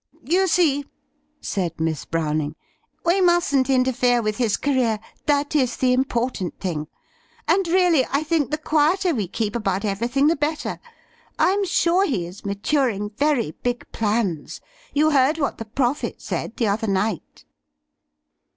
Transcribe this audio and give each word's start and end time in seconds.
"You 0.25 0.47
see," 0.47 0.83
said 1.41 1.79
Miss 1.79 2.05
Browning, 2.05 2.55
"we 3.05 3.21
mustn't 3.21 3.69
inter 3.69 3.91
fere 3.91 4.19
with 4.19 4.37
his 4.37 4.57
career; 4.57 4.99
that 5.27 5.55
is 5.55 5.77
the 5.77 5.93
important 5.93 6.59
thing. 6.59 6.87
And, 7.47 7.67
really, 7.67 8.03
I 8.11 8.23
think 8.23 8.49
the 8.49 8.57
quieter 8.57 9.13
we 9.13 9.27
keep 9.27 9.55
about 9.55 9.85
everything 9.85 10.25
the 10.25 10.35
better. 10.35 10.79
I 11.37 11.51
am 11.51 11.63
sure 11.65 12.03
he 12.07 12.25
is 12.25 12.43
maturing 12.45 13.11
very 13.11 13.51
big 13.61 13.85
plans. 13.91 14.59
You 14.91 15.11
heard 15.11 15.37
what 15.37 15.59
the 15.59 15.65
Prophet 15.65 16.19
said 16.19 16.57
the 16.57 16.65
other 16.67 16.87
night?" 16.87 17.45